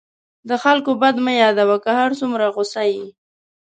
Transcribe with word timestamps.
د 0.49 0.51
خلکو 0.63 0.91
بد 1.01 1.15
مه 1.25 1.33
یادوه، 1.41 1.77
که 1.83 1.91
هر 1.99 2.11
څومره 2.19 2.45
غصه 2.55 2.83
یې. 2.93 3.05